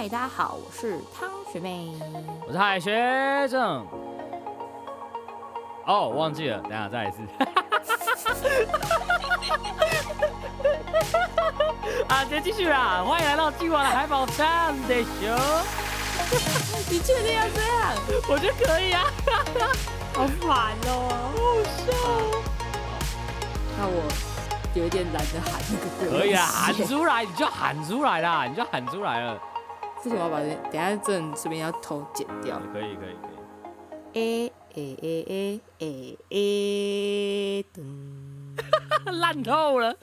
[0.00, 1.92] 嗨，大家好，我是汤学妹，
[2.46, 3.86] 我是海学正。
[5.84, 7.18] 哦，忘记了，等下再一次。
[12.08, 13.04] 啊，再继续啦！
[13.06, 15.10] 欢迎来到今晚的海宝仓的秀。
[16.88, 17.94] 你确定要这样？
[18.26, 19.04] 我觉得可以啊。
[20.16, 21.40] 好烦哦，好
[21.76, 21.92] 笑。
[23.76, 24.00] 那我。
[24.72, 29.36] 有一点懒得喊那个歌，可以啊，喊出来你就喊出来啦，你就喊出来了。
[30.02, 30.54] 为什么要把这？
[30.70, 32.58] 等下这这边要偷剪掉。
[32.72, 33.34] 可以可以可以。
[34.14, 39.94] 诶诶诶诶诶诶，噔，烂透了。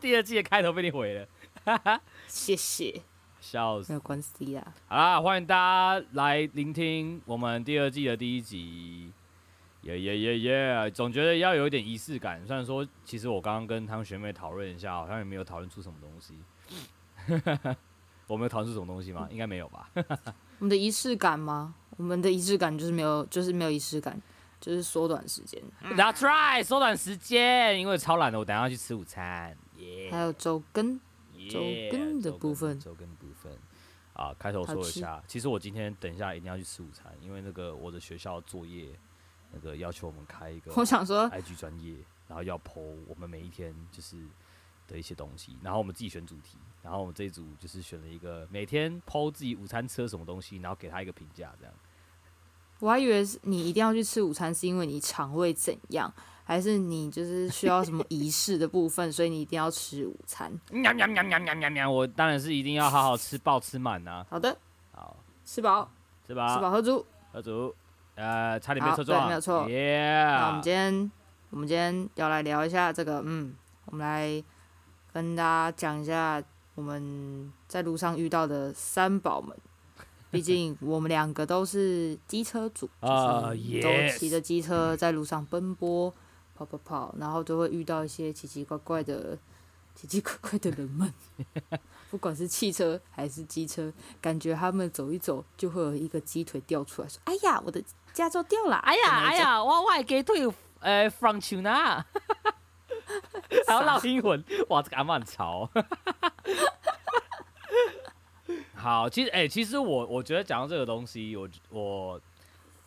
[0.00, 2.00] 第二季的开头被你毁了。
[2.26, 3.00] 谢谢。
[3.40, 3.92] 笑死。
[3.92, 4.74] 没有关系啦。
[4.88, 9.12] 好啦，欢迎大家来聆听我们第二季的第一集。
[9.82, 10.90] 耶耶耶耶！
[10.90, 12.44] 总觉得要有一点仪式感。
[12.44, 16.34] 虽然说，其实我刚刚跟汤学妹讨论一下，好像也没有讨论出什么东西。
[18.26, 19.28] 我们有讨论出什么东西吗？
[19.30, 19.90] 应该没有吧。
[20.58, 21.74] 我们的仪式感吗？
[21.96, 24.20] 我们的仪式感就是没有，就是没有仪式感，
[24.60, 25.62] 就是缩短时间。
[25.82, 29.56] That's right，缩短时间，因为超懒的，我等下要去吃午餐。
[29.78, 30.98] Yeah, 还有周更，
[31.50, 31.60] 周
[31.90, 33.56] 更的部分，周更部分。
[34.12, 38.88] 啊，开头说一下，其实我今天等一下一定要去吃午餐，因为那个我的学校作业。
[39.52, 41.94] 那个要求我们开一个，我想说，IG 专业，
[42.28, 44.16] 然后要 po 我们每一天就是
[44.86, 51.74] 的一些东西，然后我们自己选主题，然后我们这一组就是选了一个每天 po 自己午餐吃了什么东西，然后给他一个评价，这样。
[52.78, 56.12] 我还以为是你一定要去吃午餐，是因为你肠胃怎样，
[56.44, 60.52] 还是你就是需要什么仪式的部分， 所以你一定要吃午餐。
[60.70, 61.90] 喵喵喵喵喵喵喵！
[61.90, 64.26] 我当然是一定要好好吃饱吃满啊。
[64.28, 64.56] 好的，
[64.92, 65.90] 好，吃饱，
[66.26, 67.74] 吃饱，吃饱喝足，喝足。
[68.14, 69.66] 呃，差点没错错，对，没有错。
[69.66, 71.12] Yeah 那我们今天，
[71.50, 73.54] 我们今天要来聊一下这个，嗯，
[73.86, 74.42] 我们来
[75.16, 76.42] 跟大家讲一下
[76.74, 79.56] 我们在路上遇到的三宝们。
[80.30, 86.12] 毕竟我们两个都是机车主，就是都骑着机车在路上奔波，
[86.54, 89.38] 跑跑跑，然后都会遇到一些奇奇怪怪的。
[89.94, 91.10] 奇奇怪怪的人们，
[92.10, 93.90] 不管是汽车还是机车，
[94.20, 97.82] 感觉他们走一走就会有一个鸡腿掉出来，说：“哎呀，我的
[98.12, 100.46] 驾照掉了！”“哎呀，哎呀，我我鸡腿
[100.80, 102.04] 呃，from China。”
[103.66, 105.68] 还要闹英文，哇，这个阿嬷很潮。
[108.74, 112.20] 好，其实哎、欸，其实我我觉得讲到这个东西，我我。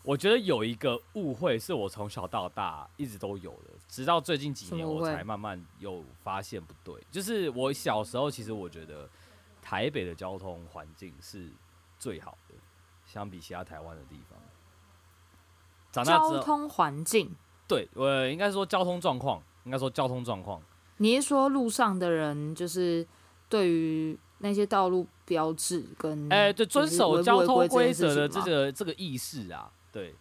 [0.01, 6.95] 我觉得有一个误会是我从小到大一直都有的，直到最近几年我才慢慢有发现不对。
[7.11, 9.07] 就是我小时候其实我觉得
[9.61, 11.51] 台北的交通环境是
[11.99, 12.55] 最好的，
[13.05, 14.39] 相比其他台湾的地方。
[15.91, 17.35] 长大之后，交通环境？
[17.67, 20.61] 对，我应该说交通状况，应该说交通状况。
[20.97, 23.07] 你是说路上的人就是
[23.47, 29.71] 对于那些道路标志跟哎、欸、对遵守交通规则的这个这个意识啊？
[29.91, 30.13] 对，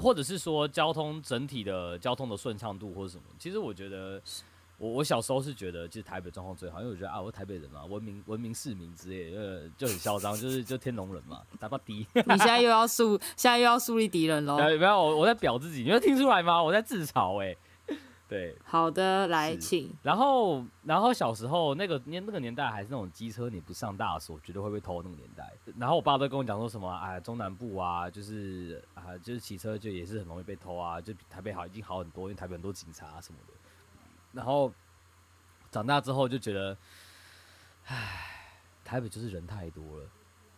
[0.00, 4.20] 或者是说交通整体的交通的顺畅度或者什么，其实我觉得，
[4.78, 12.06] 我我小时候是觉得，其实台北状况最好，因为我觉得啊，我是台北人嘛，文明文明市民之类呃，就很嚣张， 就是就天龙人嘛，打不敌。
[12.14, 14.56] 你现在又要树，现在又要树立敌人喽？
[14.78, 16.62] 没有，我我在表自己，你有听出来吗？
[16.62, 17.58] 我在自嘲哎、欸。
[18.32, 19.94] 对，好的，来请。
[20.02, 25.52] 然后，然后小时候那个年那个年代还是那种机车，你不上大锁绝对会被偷那个年代。
[25.76, 33.52] 然后我爸都跟我讲说什么，哎，中南部啊，就是啊，就是骑车就也是很容易被偷啊，就比台北好，已经好很多，因为台北很多警察什么的。
[34.32, 34.72] 然后
[35.70, 36.74] 长大之后就觉得，
[37.84, 38.48] 唉，
[38.82, 40.08] 台北就是人太多了，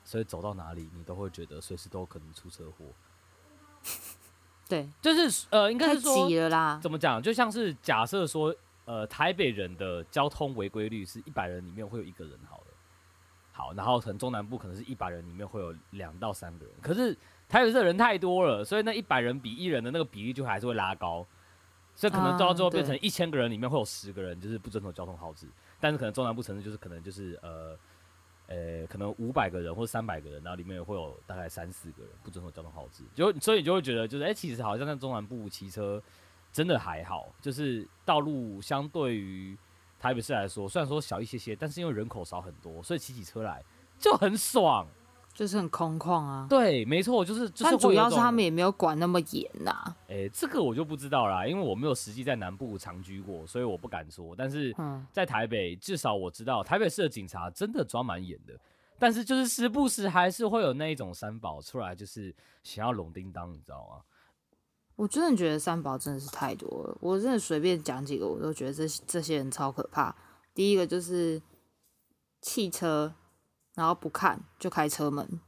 [0.04, 2.84] 所以走到哪里你都会觉得随时都可能出车祸。
[4.68, 6.80] 对，就是呃，应该是说，太挤了啦。
[6.82, 7.22] 怎么讲？
[7.22, 8.54] 就像是假设说，
[8.86, 12.64] 呃，台北人的交通违规率是一百人里面会有一个人好了，
[13.52, 16.74] 好，然后可能中南部可能是一百人里面会有两到三个人。
[16.80, 17.14] 可是
[17.48, 21.26] 台北市的人太多了，所以那一百人比一人的那个比例就还是会拉高，
[21.94, 25.46] 所以可能到最后变成一千个人里面会有十个人就是不遵守交通号志，
[25.78, 27.78] 但是可能中南部城市就是可能就是呃。
[28.46, 36.02] 呃、可能五百个人或三百个人，然后里面会有大概三四个人不遵守交通号志，就所以你就会觉得，就是哎、其实好像在中南部骑车
[36.52, 39.56] 真的还好，就是道路相对于
[39.98, 43.64] 台北市来说，虽然说小一些些，但是因为人口少很多，所以骑起车来
[43.98, 44.86] 就很爽。
[45.34, 47.64] 就是很空旷啊，对，没错，就是就是。
[47.64, 49.96] 但主要是他们也没有管那么严呐、啊。
[50.06, 54.32] 哎、欸，这个我就不知道啦，因为我没有实际在南部长居过，所以我不敢说。
[54.38, 54.72] 但是
[55.10, 58.54] 在台北，至少我知道台北市的警察真的抓蛮严的。
[58.96, 62.32] 但是就是时不时还是会有那一种三宝出来，就是
[62.62, 64.04] 想要拢叮当，你知道吗？
[64.94, 70.14] 我真的觉得三宝真的是太多了，我真的随便讲几个，我都觉得这这些人超可怕。
[70.54, 71.42] 第一个就是
[72.40, 73.12] 汽车。
[73.74, 75.40] 然后不看就开车门。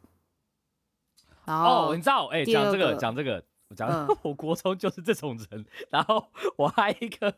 [1.45, 5.65] 然后哦，你知道，哎、欸，讲这个，讲这个，我讲、嗯， 我国中就是这种人。
[5.91, 7.33] 然后我还一个，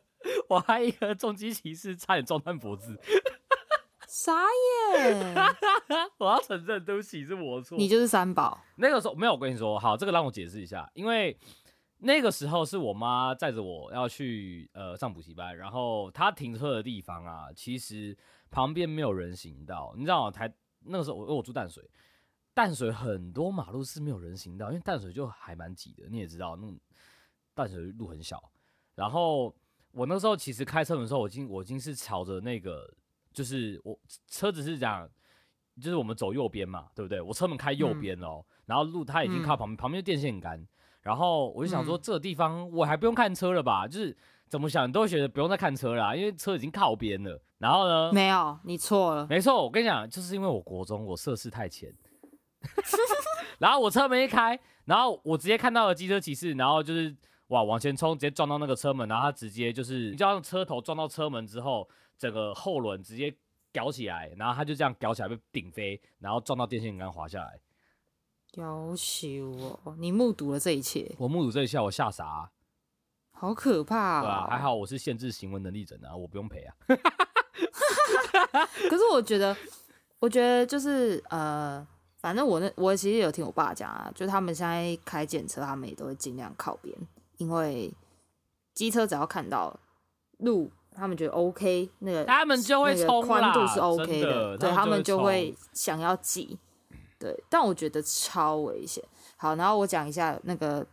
[0.49, 2.99] 我还一个重机骑士，差点撞断脖子。
[4.07, 4.33] 傻
[4.95, 5.35] 眼！
[6.17, 7.77] 我要承认，对不起，是我错。
[7.77, 8.59] 你就是三宝。
[8.77, 11.39] 那个时候没有，我跟你说，好，这个让我解释一下，因为
[11.99, 18.17] 那个时候是我妈载着我要去呃上补习班，然后她停车的地方啊，其实
[18.51, 20.31] 旁边没有人行道，你知道吗？
[20.31, 20.51] 台
[20.89, 21.89] 那个时候我我住淡水。
[22.55, 26.77] 淡水很多马路是没有人行道，因为淡水就还蛮挤的，你也知道，那种
[27.55, 28.43] 淡水路很小。
[28.97, 29.55] 然后
[29.93, 32.93] 我那时候其实开车门的时候，我已经我已经是朝着那个，
[33.33, 33.97] 就是我
[34.27, 35.09] 车子是这样，
[35.81, 37.21] 就是我们走右边嘛，对不对？
[37.21, 40.67] 我车门开右边哦，嗯、然后路它已经靠旁边，嗯、旁边就电线杆。
[41.03, 43.87] 然后我就想说，这个地方我还不用看车了吧？
[43.87, 44.17] 就是
[44.49, 47.41] 怎么想你都会觉得不用再看车啦，因为车已经靠边了。
[47.59, 48.13] 然后呢？
[48.13, 49.27] 没有，你错了。
[49.29, 51.93] 没错，我跟你讲，就是因为我国中我涉世太浅。
[53.59, 57.15] 然后我车门一开，然后我直接看到了机车骑士，然后就是
[57.49, 63.35] 哇往前冲，直接撞到那个车门，然后他直接就是，你知道车头撞到车门之后，整个后轮直接
[63.73, 67.61] 吊起来，然后他就这样吊起来被顶飞，然后撞到电线杆滑下来。
[68.55, 69.97] 夭寿哦！
[69.99, 71.15] 你目睹了这一切？
[71.19, 72.51] 我目睹这一切，我吓傻、啊，
[73.39, 74.23] 好可怕、哦！
[74.23, 76.75] 对啊，还好我是限制行为能力者啊，我不用赔啊。
[78.91, 79.57] 可是我觉得，
[80.19, 81.87] 我觉得就是呃。
[82.21, 86.93] 反正我那我其实有听我爸讲啊，就他们现在开检车，他们也都会尽量靠边，
[87.37, 87.95] 因为
[88.75, 89.79] 机车只要看到
[90.39, 92.93] 路，他们觉得 OK，那个他们就会
[93.23, 96.59] 宽度是 OK 的，的对他们就会想要挤，
[97.21, 99.03] 对，但我觉得超危险。
[99.37, 100.85] 好，然后我讲一下那个，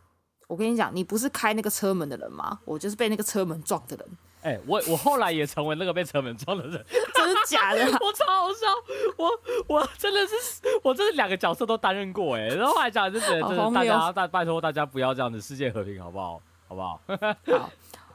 [0.46, 2.60] 我跟你讲，你不是开那个车门的人吗？
[2.64, 4.06] 我就是被那个车门撞的人。
[4.42, 6.72] 哎、欸，我我后来也成为那个被车门撞的人，
[7.14, 7.82] 真的假的？
[7.98, 8.66] 我超好笑，
[9.16, 9.28] 我
[9.66, 16.40] 我真的是，我真的两个角色都担任过哎，然后后来讲就觉得，真的大家大拜托大家不要这样子，世界和平好不好？
[16.68, 17.00] 好不好？
[17.58, 17.70] 好，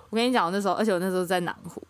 [0.09, 1.83] 我跟你讲，我那时候，而且我那时候在南湖，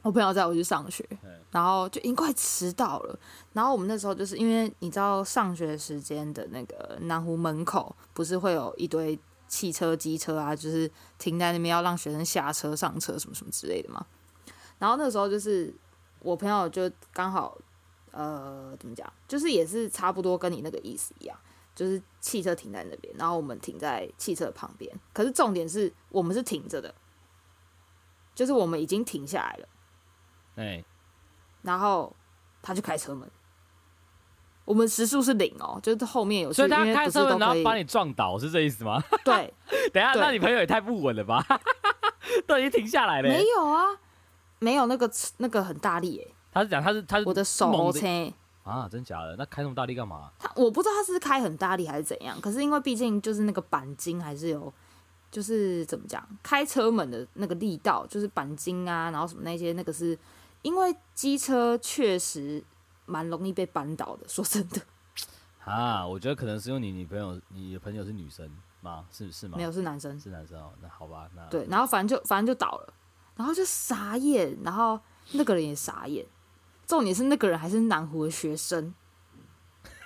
[0.00, 1.06] 我朋友载我去上学，
[1.50, 3.18] 然后就已经快迟到了，
[3.52, 9.18] 然后我们那时候就是因为你知道上学时间的那个南湖门口不是会有一堆。
[9.48, 14.04] 汽车、机车啊，就是停在那边要让学生下车、上车什么什么之类的嘛。
[14.78, 15.74] 然后那时候就是
[16.20, 17.56] 我朋友就刚好，
[18.10, 21.38] 呃，怎么讲，就是也是差不多跟你那个意思一样，
[21.74, 24.94] 就是汽车停在那边，然后我们停在汽车旁边。
[25.12, 26.94] 可是重点是我们是停着的，
[28.34, 29.68] 就是我们已经停下来了。
[30.56, 30.84] 欸，
[31.62, 32.14] 然后
[32.62, 33.30] 他就开车门。
[34.66, 39.02] 我们时速是零哦，就是后面有，所以他开车门然后把你撞倒，是这意思吗？
[39.24, 39.54] 对，
[39.94, 41.42] 等一下，那你朋友也太不稳了吧？
[42.48, 43.28] 都已经停下来了。
[43.28, 43.84] 没有啊，
[44.58, 45.08] 没有那个
[45.38, 46.34] 那个很大力诶。
[46.52, 48.32] 他是讲他是他是我的手撑
[48.64, 49.36] 啊，真假的？
[49.38, 50.30] 那开那么大力干嘛？
[50.36, 54.72] 他我不知道他是开很大力还是怎样，可是因为毕竟就是那个钣金还是有，
[55.30, 60.18] 就是怎么讲，开车门的那个力道就是钣金啊，然后什么那些那个是
[60.62, 62.64] 因为机车确实。
[63.06, 64.82] 蛮容易被扳倒的，说真的。
[65.64, 68.48] 啊，我觉得可能是因为你女朋友，你的朋友是女生
[68.80, 69.04] 吗？
[69.10, 69.56] 是是吗？
[69.56, 70.18] 没有，是男生。
[70.20, 72.94] 是男生哦，那好吧，那对，然后反正就反正就倒了，
[73.34, 75.00] 然后就傻眼，然后
[75.32, 76.24] 那个人也傻眼，
[76.86, 78.94] 重点是那个人还是南湖的学生。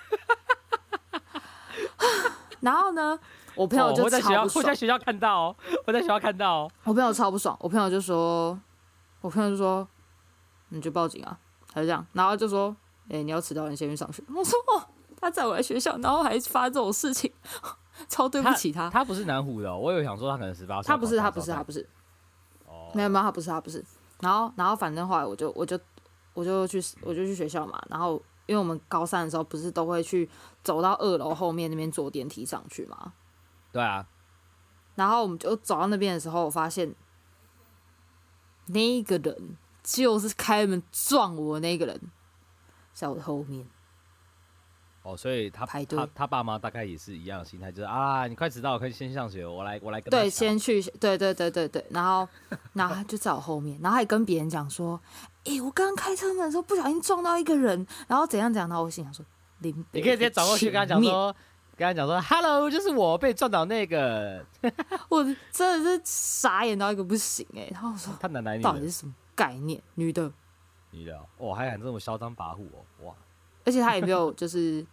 [2.61, 3.19] 然后呢，
[3.53, 4.03] 我朋友就。
[4.03, 8.59] 我在学校，我在学校看到哦，我在学校看到哦，我朋友超不爽，我朋友就说，
[9.21, 9.87] 我朋友就说，
[10.69, 11.37] 你就报警啊，
[11.71, 12.75] 他就这样，然后就说。
[13.11, 14.23] 哎、欸，你要迟到，你先去上学。
[14.33, 14.87] 我说哦，
[15.19, 17.29] 他载我来学校，然后还发这种事情，
[18.07, 18.89] 超对不起他。
[18.89, 20.87] 他，他不是南湖的、喔，我以为想说他可能十八岁。
[20.87, 21.87] 他不是，他不是，他不是。
[22.65, 22.89] 哦。
[22.95, 23.83] 没有没有，他不是，他不是。
[24.21, 25.77] 然后然后反正后来我就我就
[26.33, 27.83] 我就去我就去学校嘛。
[27.89, 28.13] 然后
[28.45, 30.29] 因为我们高三的时候不是都会去
[30.63, 33.11] 走到二楼后面那边坐电梯上去嘛。
[33.73, 34.07] 对啊。
[34.95, 36.95] 然后我们就走到那边的时候，我发现
[38.67, 41.99] 那一个人就是开门撞我那个人。
[42.93, 43.65] 在我的后面，
[45.03, 52.27] 哦，所以他排队，他他爸妈大概也是一样的心态，就是啊，你快迟到了，可以先上学，我来我来跟对，先去，对对对对对，然后
[52.73, 54.99] 然后他就在我后面，然后还跟别人讲说，
[55.45, 59.25] 哎、欸，我刚刚开车门的时候不小心撞到一个人，然后怎样怎样，然后我心想说，
[59.59, 61.35] 你你可以直接走过去跟他讲说，
[61.75, 64.45] 跟他讲说，Hello，就是我被撞倒那个，
[65.09, 69.81] 我真的是傻眼到一个不行哎、欸，然后我说，他男男女到底是什么概念？
[69.95, 70.31] 女的。
[70.91, 73.15] 你的哦，还敢这么嚣张跋扈哦，哇！
[73.65, 74.85] 而且他也没有， 就是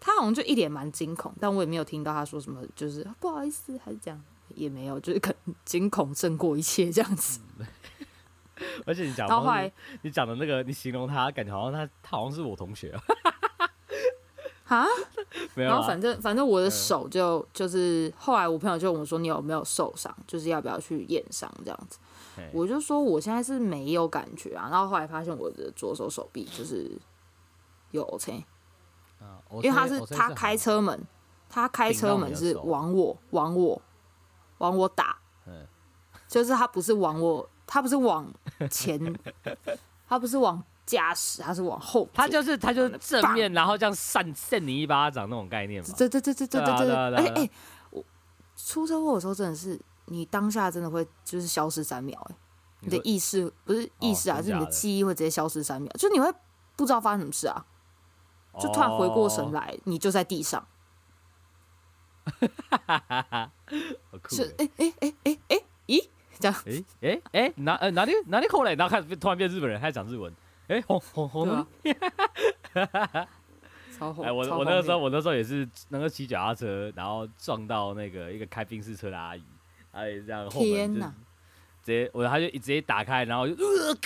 [0.00, 4.22] 他好像就一脸蛮惊恐，但我也没有听到他说什么，就是不好意思还是这样，
[4.54, 7.40] 也没有，就是可能惊恐胜过一切这样子。
[8.86, 9.72] 而且你讲，到后后来
[10.02, 13.02] 你讲的那个，你形容他，感觉好像他，他好像是我同学啊。
[14.66, 14.86] 哈，
[15.54, 15.68] 没有。
[15.68, 21.98] 然后反正反正我的手就就是后来我朋友就问我说，你有没有受伤，就是要不要去验伤这样子。
[22.52, 24.68] 我就说我现在是没有感觉啊。
[24.70, 26.90] 然后后来发现我的左手手臂就是
[27.90, 28.44] 有 OK，
[29.62, 31.00] 因为他是他开车门，
[31.48, 33.80] 他开车门是往我往我
[34.58, 35.18] 往我打，
[36.28, 38.32] 就是他不是往我，他不是往
[38.70, 38.98] 前，
[40.08, 40.62] 他不是往。
[40.86, 45.88] 驾驶，他是往后，他就是他就是正面，然后这样扇扇你一巴掌那种概念嘛。
[45.96, 47.16] 对对对对对对对。
[47.16, 47.50] 哎哎，
[47.88, 48.04] 我
[48.54, 52.36] 出车祸的时候真的是，你当下真的会就是消失三秒，哎，
[52.80, 56.32] 你的意识不是意识啊，是你的记忆会直接消失三秒，就你会
[56.76, 57.64] 不知道发生什么事啊，
[58.60, 60.66] 就突然回过神来，你就在地上。
[64.30, 66.08] 是哎哎哎哎哎，咦，
[66.38, 66.56] 这样？
[66.66, 68.74] 哎哎哎，哪呃哪里哪里口嘞？
[68.76, 70.32] 然后开始突然变日本人，开始讲日文。
[70.68, 71.66] 哎，红红红的，
[73.98, 74.24] 超红！
[74.24, 79.44] 哎，我我那个时候我那时候也是能够骑脚踏车，然后撞到那个一个开宾士车的阿姨，
[79.94, 81.00] 阿姨这样后门就
[81.84, 83.96] 直接我他就直接打开，然后就呃，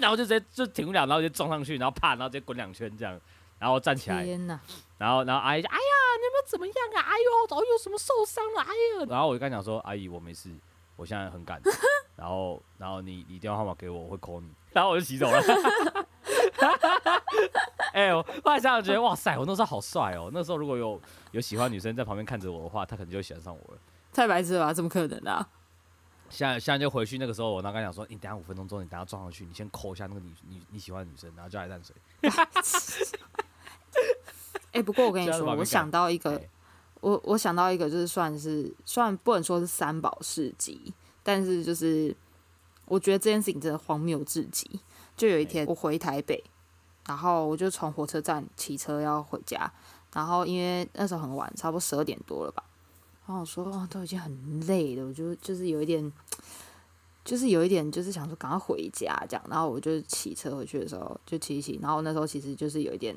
[0.00, 3.20] 然后就直接就停不了，然后就撞上去，然后啪，然后直接滚两圈这样，
[3.58, 4.58] 然后站起来，天哪！
[4.98, 5.80] 然后然后阿姨就哎呀，
[6.18, 7.00] 你有没有怎么样啊？
[7.06, 8.62] 哎呦，早有什么受伤了？
[8.62, 9.06] 哎呀！
[9.08, 10.48] 然后我就跟他讲说，阿姨我没事，
[10.96, 11.60] 我现在很赶，
[12.16, 14.48] 然后然后你你电话号码给我，我会 call 你。
[14.72, 15.40] 然后我就洗走了。
[17.92, 20.30] 哎、欸，我后来想想觉得，哇塞，我那时候好帅哦。
[20.32, 21.00] 那时候如果有
[21.32, 23.80] 有喜欢女生在旁边看着我的话，她可能就会喜欢上我了。
[24.14, 24.72] 太白痴了吧？
[24.72, 25.46] 怎么可能啊？
[26.30, 31.94] 现在现在就回去那个时候，我刚刚讲说，你等下五分钟之后，你等下撞上去，你先抠一下那个女你你喜欢的女生，然后叫来淡水。
[34.72, 36.50] 哎、欸，不过我跟你说，我想到一个，欸、
[37.00, 42.16] 我我想到一个，就是算是算不能说是三宝事迹，但是就是。
[42.86, 44.78] 我觉得这件事情真的荒谬至极。
[45.16, 46.44] 就有一天我回台北，
[47.06, 49.72] 然后我就从火车站骑车要回家，
[50.12, 52.62] 然后因为那时候很晚，差不多十二点多了吧。
[53.26, 56.12] 然后我说哦，都已经很累了，我就就是有一点，
[57.24, 59.44] 就是有一点，就是想说赶快回家这样。
[59.48, 63.16] 然后我就骑车回去的时候就骑一骑，然后那时候其实就是有一点。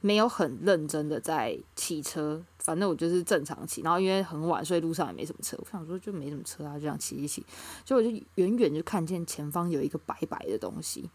[0.00, 5.56] 没有很认真的在骑车，反正我就是正常骑，然后因为很晚，所以路上也没什么车。
[5.60, 7.44] 我想说就没什么车啊，就这样骑一骑。
[7.84, 11.10] 就我就远远就看见前方有一个白白的东西。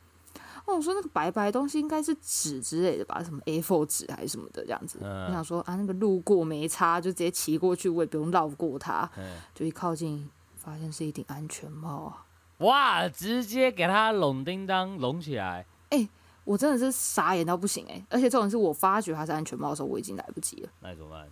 [0.66, 5.00] 哦，我说那个白白的东西应该是纸之类的吧，什么 A4 纸还是什么的这样子。
[5.02, 9.10] 我想说啊，那个路过没擦，就直接骑过去，我也不用绕过它。
[9.54, 12.26] 就一靠近，发现是一顶安全帽啊！
[12.60, 15.66] 哇，直接给它拢叮当拢起来。
[15.90, 16.10] 哎。
[16.46, 18.06] 我真的是傻眼到不行哎、欸！
[18.10, 20.70] 而且这种是我发觉它是安全帽的时候，我已经来不及了。
[20.82, 21.26] 那怎么办？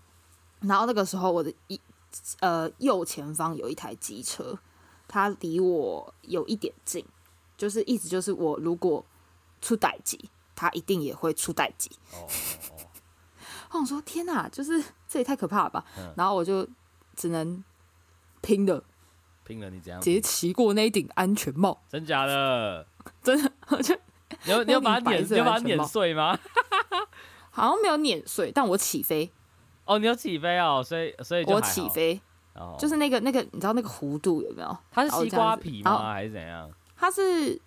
[0.61, 1.77] 然后那个时候，我的一
[2.39, 4.57] 呃右前方有一台机车，
[5.09, 7.05] 它离我有一点近，
[7.57, 9.05] 就是一直就是我如果
[9.62, 11.89] 出代级，他一定也会出代级。
[12.13, 12.88] 哦哦哦！
[13.72, 15.84] 我想说天哪，就是这也太可怕了吧！
[15.98, 16.68] 嗯、然后我就
[17.15, 17.63] 只能
[18.41, 18.84] 拼了，
[19.46, 19.70] 拼了！
[19.70, 20.01] 你怎样？
[20.01, 21.82] 直接骑过那一顶安全帽？
[21.88, 22.86] 真假的？
[23.24, 23.98] 真的， 我就。
[24.46, 26.38] 你要你要把它碾，你要把它碾碎吗？
[27.50, 29.30] 好像没有碾碎，但我起飞。
[29.84, 32.20] 哦，你有起飞哦，所以所以我起飞，
[32.80, 34.77] 就是那个那个，你知道那个弧度有没有？
[34.89, 36.13] 它是西瓜皮吗？
[36.13, 36.72] 还是怎样？
[36.96, 37.60] 它是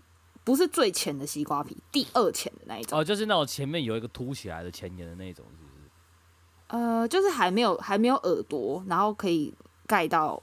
[0.44, 1.76] 不是最浅的西瓜皮？
[1.90, 2.98] 第二浅的那一种？
[2.98, 5.90] 哦，就是那种前面有一个凸起来的前沿的那种，是不是？
[6.68, 9.54] 呃，就是还没有还没有耳朵，然后可以
[9.86, 10.42] 盖到，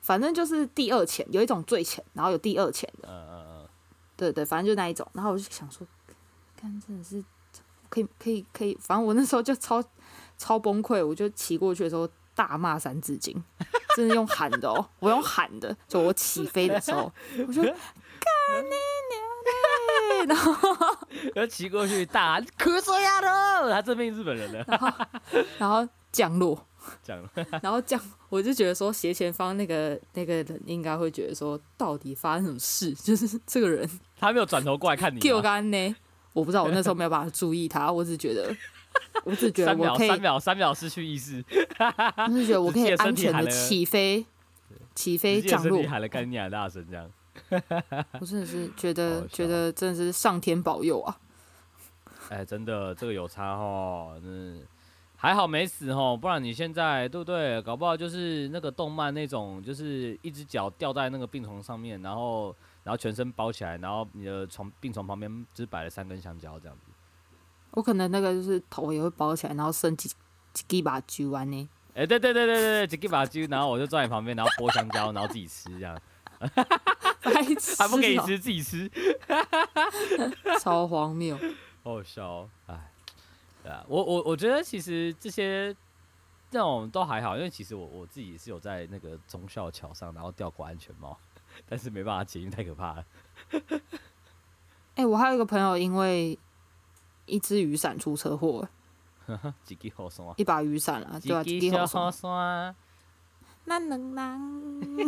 [0.00, 3.08] 反正就是第二浅，有一种最浅，然后有第二浅的。
[3.08, 3.68] 嗯嗯嗯。
[4.16, 5.86] 对对，反正就那一种，然后我就想说，
[6.56, 7.24] 看真的是
[7.88, 9.82] 可以可以可以，反正我那时候就超
[10.36, 13.32] 超崩溃，我就骑过去的时候大骂三字经，
[13.94, 17.12] 真的用喊的哦，我用喊的，就我起飞的时候，
[17.46, 17.72] 我说干
[18.64, 18.70] 你
[20.26, 20.52] 然后
[21.34, 24.88] 然后骑过去大可这样的，他这边日本人呢，然后
[25.58, 26.64] 然后降落。
[27.02, 27.22] 这样，
[27.62, 32.92] 然后降，我就觉得说斜前方那个那个人应该会觉得说，到底发生什么事？
[33.04, 33.86] 就是这个人，
[34.18, 35.20] 他没有转头过来看你。
[35.20, 35.94] 就刚呢，
[36.32, 38.54] 我不知道，我那时候没有办法注意他，我只觉得，
[39.24, 41.44] 我只觉得我可以三秒三秒失去意识，
[42.16, 44.24] 我是觉得我可以安全的起飞，
[44.94, 47.06] 起飞降落，喊了干你娘大声这样，
[48.20, 51.18] 我真的是觉得觉得真的是上天保佑啊！
[52.30, 54.66] 哎，真的这个有差哦，嗯。
[55.20, 57.60] 还好没死哦，不然你现在对不对？
[57.62, 62.54] 搞不好就是那个动漫那种，就是一只脚吊在那个病床上面，然后
[62.84, 66.92] 然后全身包起来，然后你的床病床旁边只摆了三根香蕉这样子。
[67.72, 70.08] 我可能那个就是头也会包起来，然后剩几
[70.52, 71.68] 几把揪完呢？
[71.94, 76.00] 哎，对对对对对对，几把揪，然后我就坐在你旁边，然后剥香蕉，然后自己吃这样。
[76.38, 78.90] 白痴、喔，还不给你吃，自己吃，
[80.60, 81.36] 超荒谬，
[81.82, 82.92] 好好笑、喔，哎，
[83.62, 85.74] 对啊，我我我觉得其实这些
[86.50, 91.18] 这种都还好，因为其实我我自己是有在那个忠孝桥上，然后掉过安全帽，
[91.68, 93.04] 但是没办法解，因为太可怕了。
[94.94, 96.38] 哎、欸，我还有一个朋友，因为
[97.26, 98.68] 一只雨伞出车祸，
[100.36, 101.44] 一把雨伞啊，对吧？
[103.64, 105.06] 那能能，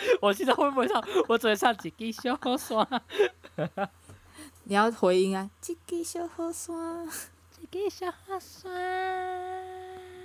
[0.20, 1.02] 我现在会不会唱？
[1.28, 2.86] 我只会唱几支小河山。
[4.64, 5.48] 你要回音啊！
[5.60, 7.08] 几支小河山，
[7.50, 8.70] 几支小雨伞。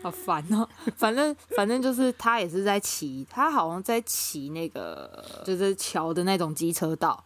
[0.01, 0.68] 好烦哦！
[0.98, 7.24] 反正反正就是他也是在骑，他好像在骑那个就是桥的那种机车道，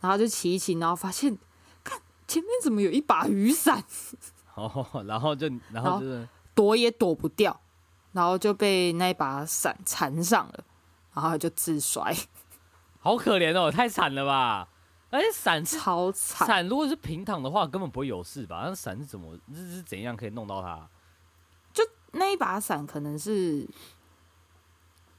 [0.00, 1.36] 然后就骑一骑，然后发现
[1.84, 3.84] 看前面怎么有一把雨伞，
[4.56, 7.60] 哦，然后就然后就是躲也躲不掉。
[8.12, 10.64] 然后就被那把伞缠上了，
[11.20, 12.14] 然后就自摔，
[13.00, 14.68] 好可怜哦，太惨了吧！
[15.10, 18.62] 而且伞超惨，伞如果是平躺的话，根本不会有事吧？
[18.66, 20.88] 那伞是怎么是是怎样可以弄到它？
[21.72, 21.82] 就
[22.12, 23.66] 那一把伞可能是，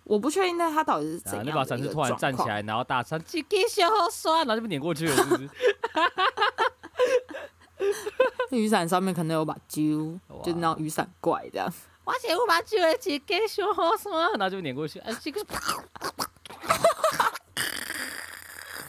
[0.05, 1.43] 我不确定那它到底是怎样、啊。
[1.45, 5.49] 那把伞是突然站起来，然后大声“几支小雨伞”，然后就被碾过去了，是不是？
[8.51, 11.69] 那 雨伞上面可能有把揪，就那种雨伞怪这样。
[12.09, 15.45] 我先我把酒来接给小雨伞，然后就碾过去，哎， 这个，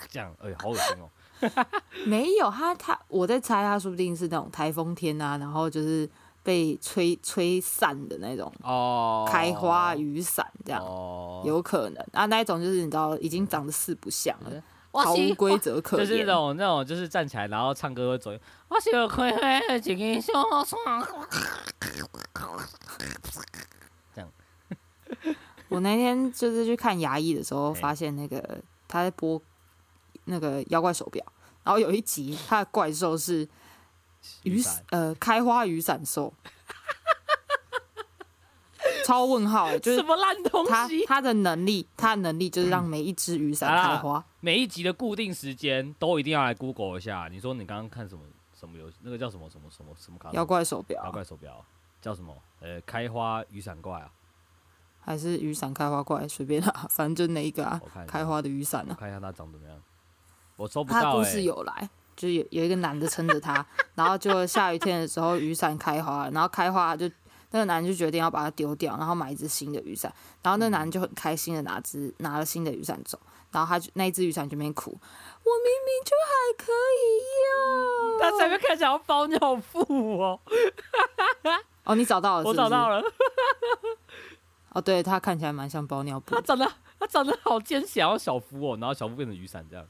[0.09, 1.11] 这样，哎，好恶心哦。
[2.07, 6.09] 没有他，他我在猜，他说不定是那种台风天啊，然后就是
[6.43, 14.51] 被吹吹散的那种哦，开花雨伞这样，哦，有可能啊，那一种就是你知道，已经长得四不像了。
[14.93, 18.33] 嗯毫无规则可言，就是那种那种，就是站起来然后唱歌会走。
[18.69, 20.33] 我喜欢开开一个小
[20.65, 21.07] 窗。
[24.15, 24.29] 这样。
[25.69, 29.41] 我那天就是去看牙医的时候，发现那个他在播
[30.25, 31.25] 那个妖怪手表，
[31.63, 33.49] 然后有一集他的怪兽是
[34.43, 36.35] 雨伞，呃，开花雨伞兽。
[39.05, 41.05] 超问号、欸，就是什么烂东西？
[41.07, 44.25] 他他的能力，他的能力就是让每一只雨伞开花、嗯啊。
[44.43, 47.29] 每一集的固定时间都一定要来 Google 一下。
[47.31, 48.25] 你说你刚刚看什么
[48.59, 48.97] 什么游戏？
[49.03, 50.31] 那个叫什么什么什么什么卡？
[50.33, 51.05] 妖怪手表。
[51.05, 51.63] 妖怪手表
[52.01, 52.35] 叫什么？
[52.61, 54.11] 呃，开花雨伞怪啊？
[55.03, 56.27] 还是雨伞开花怪？
[56.27, 57.81] 随便啊，反正就那一个啊。
[58.07, 58.89] 开花的雨伞啊。
[58.91, 59.79] 我看一下它长怎么样。
[60.57, 67.11] 我收不到、故事有来，就是有有一个男的撑着他， 然后就下雨天的时候雨伞开花，然后开花就。
[67.53, 70.15] 那个男人就决定要把它丢掉，然后买一只新的雨伞。
[70.41, 73.19] 然后那男人就很开心的拿只拿了新的雨伞走。
[73.53, 77.03] 然后他就那一只雨伞就没哭，我明明就还可以
[77.47, 78.21] 用。
[78.21, 79.39] 他前面看起来要包尿
[79.73, 80.41] 布哦。
[81.85, 82.49] 哦，你找到了是是？
[82.51, 83.03] 我找到了。
[84.73, 86.35] 哦，对，他看起来蛮像包尿布。
[86.35, 89.87] 他长得他长得好尖小，小夫哦，然后小夫变成雨伞这样。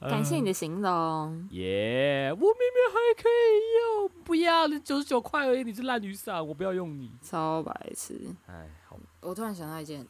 [0.00, 1.48] 感谢你的形容。
[1.52, 7.10] 耶、yeah，我明明还可以用，不要，你九十九块而已，你是烂雨伞，我不要用你。
[7.22, 8.20] 超白痴。
[8.46, 8.98] 哎，好。
[9.20, 10.06] 我突然想到一件，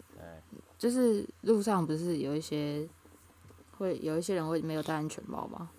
[0.77, 2.89] 就是路上不是有一些
[3.79, 5.71] 会有一些人会没有戴安全帽吗？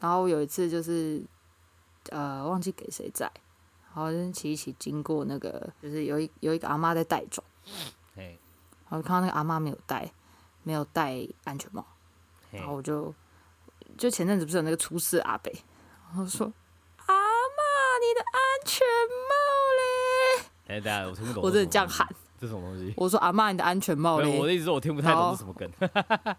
[0.00, 1.22] 然后有一次就是
[2.08, 3.30] 呃忘记给谁载，
[3.94, 7.44] 然后就骑一骑经过那个，就是有一有一个阿妈在带转，
[8.16, 8.26] 然
[8.88, 10.10] 后看到那个阿妈没有戴
[10.64, 11.86] 没有戴安全帽，
[12.50, 13.14] 然后我就。
[13.96, 15.50] 就前阵子不是有那个出事阿北，
[16.08, 16.46] 然后说
[17.06, 17.62] ：“阿妈，
[18.00, 18.86] 你的安全
[19.28, 19.34] 帽
[19.78, 22.06] 嘞？”哎，大家我听不懂，我真的这样喊，
[22.40, 22.92] 这什么东西？
[22.96, 25.70] 我说：“阿妈，你的安全帽嘞？”我的意思是我听不太懂是什么梗。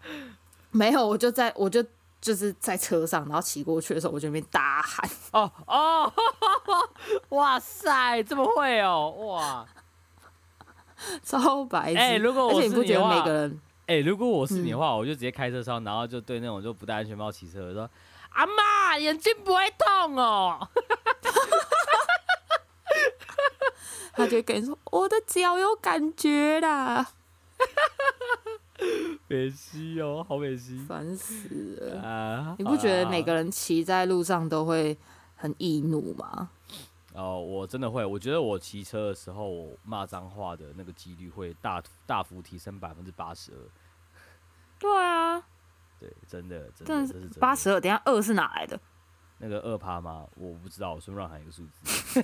[0.72, 1.84] 没有，我就在我就
[2.20, 6.12] 就是在车上，然后骑过去的时候，我就那边大喊：“哦哦，
[7.30, 9.66] 哇塞，这么会哦，哇，
[11.22, 11.98] 超白痴！
[11.98, 13.24] 哎，如果我是你的话。”
[13.92, 17.90] 哎、欸，如果我是你的话，嗯、我就直接开车窗，然后就对那种就不戴安全帽骑车的说
[18.32, 20.66] ：“阿妈，眼睛不会痛哦。
[24.16, 27.06] ”他就会跟你说：“我的脚有感觉啦。”
[29.28, 32.00] 美西哦，好美西，烦死了！
[32.00, 34.96] 啊、你不觉得每个人骑在路上都会
[35.36, 36.48] 很易怒吗？
[37.12, 43.58] 哦，我真的会，我觉得我骑车的时候，我骂脏话的那个几率会大大幅提升百分之八十二。
[44.82, 45.40] 对啊，
[46.00, 47.80] 对，真的，真的是八十二。
[47.80, 48.78] 等下二是哪来的？
[49.38, 50.26] 那个二趴吗？
[50.34, 52.22] 我不知道，我随便乱喊一个数字。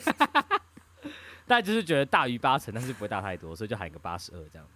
[1.46, 4.66] 但就是觉得大于八成，但是不会大太多，所以就喊一个八十二这样。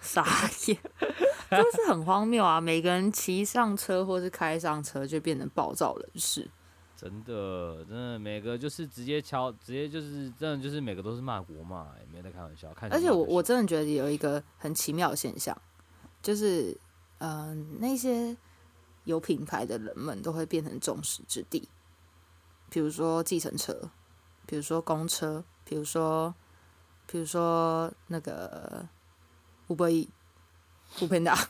[0.00, 0.24] 傻
[0.66, 0.76] 眼，
[1.48, 2.60] 就是很荒谬啊！
[2.60, 6.50] 每个人骑上车或是开上车，就变成暴躁人士。
[6.96, 12.72] 真的，真的，每个就是直接敲，直接就是真的就是每个都是骂国骂，也没在开玩笑。
[12.74, 15.56] 看而且我我真的觉得有一个很奇妙的现象，
[16.20, 16.78] 就是嗯、
[17.22, 18.36] 呃，那些
[19.04, 21.68] 有品牌的人们都会变成众矢之的，
[22.68, 23.90] 比如说计程车，
[24.44, 26.34] 比如说公车，比如说
[27.06, 28.88] 比如说那个
[29.68, 30.08] Uber Eats、
[30.96, 31.46] foodpanda，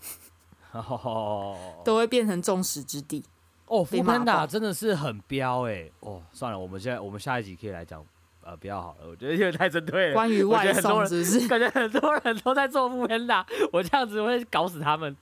[1.86, 3.24] 都会变成众矢之的。
[3.64, 5.90] 哦，foodpanda 真的是很彪哎！
[6.00, 8.04] 哦，算了，我们现在我们下一集可以来讲，
[8.44, 10.14] 呃，不要好了，我觉得有点太针对了。
[10.14, 11.48] 关于外送是不是？
[11.48, 15.16] 感觉很多人都在做 foodpanda，我这样子会搞死他们。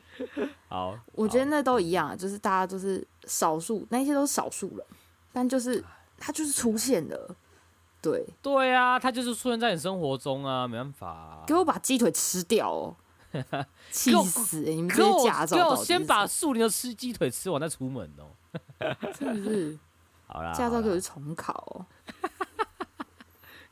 [0.68, 4.87] 好，我觉得那都一样，就是大家都是少数，那些都是少数人，
[5.33, 5.85] 但就是
[6.18, 7.37] 他就是出现了，
[8.00, 11.44] 对对啊，他就是出现在你生活中啊，没办法啊。
[11.46, 12.96] 给我把鸡腿吃掉哦！
[13.92, 14.74] 气死、欸！
[14.74, 18.26] 你们这些驾照，给我先把树林的吃鸡腿吃完再出门哦。
[19.16, 19.78] 是不是，
[20.26, 21.87] 好啦，驾照给我去重考哦。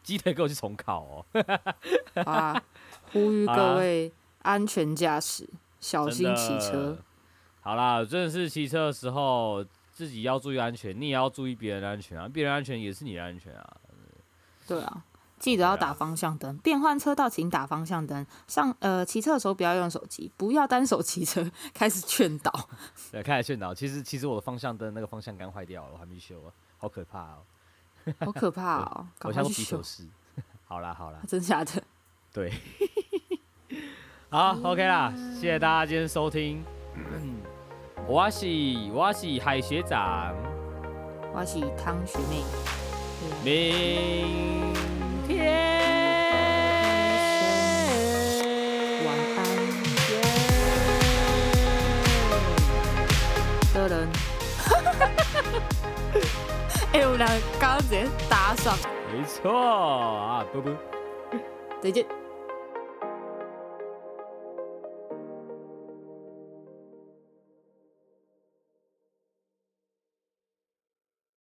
[0.09, 1.27] 鸡腿给我去重考哦。
[2.15, 2.63] 好啦，
[3.13, 5.47] 呼吁各位安全驾驶，
[5.81, 6.97] 小心骑车。
[7.61, 13.77] 好啦，真的是骑车的时候自己要注意安全，你也要注意别人的安全啊，别人安全也是你的安全啊。
[14.67, 15.05] 对啊。
[15.39, 18.27] 记得要打方向灯，变换车道请打方向灯。
[18.49, 21.49] 上呃，骑车的时候不要用手机，不要单手骑车。
[21.75, 22.51] 开始劝导，
[23.13, 23.75] 对，开始劝导。
[23.75, 27.39] 其实其实我的方向灯那个方向杆坏掉了，我还没修啊，好可怕哦，
[28.21, 30.05] 好可怕哦，我像皮球师。
[30.67, 31.83] 好啦好啦，真假的？
[32.33, 32.53] 对，
[34.31, 36.63] 好 OK 啦，谢谢大家今天收听。
[38.07, 38.47] 我是
[38.93, 40.35] 我是海学长，
[41.35, 42.45] 我是汤学妹，
[43.45, 44.78] 明。
[56.99, 57.29] 哎，我们俩
[57.61, 58.77] 刚刚直接搭上，
[59.13, 60.73] 没错啊，啵啵，
[61.81, 62.05] 再见。